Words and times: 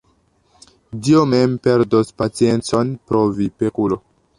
Dio 1.07 1.21
mem 1.35 1.55
perdos 1.69 2.13
paciencon 2.25 2.99
pro 3.07 3.25
vi, 3.39 3.53
pekulo! 3.63 4.07